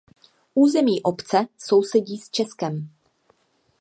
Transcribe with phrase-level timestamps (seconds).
[0.53, 2.89] Území obce sousedí s Českem.